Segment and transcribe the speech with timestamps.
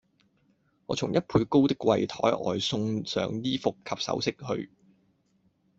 [0.87, 4.71] 我從一倍高的櫃臺外送上衣服或首飾去，